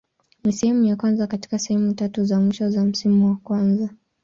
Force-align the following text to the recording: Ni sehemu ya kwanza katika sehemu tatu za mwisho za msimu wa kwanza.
Ni 0.43 0.53
sehemu 0.53 0.85
ya 0.85 0.95
kwanza 0.95 1.27
katika 1.27 1.59
sehemu 1.59 1.93
tatu 1.93 2.25
za 2.25 2.39
mwisho 2.39 2.69
za 2.69 2.85
msimu 2.85 3.27
wa 3.27 3.35
kwanza. 3.35 3.89